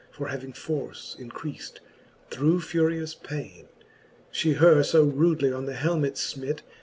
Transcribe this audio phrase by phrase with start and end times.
[0.09, 1.73] For having force increaft
[2.31, 3.67] through furious paine,
[4.31, 6.61] She her fb rudely on the helmet fmit.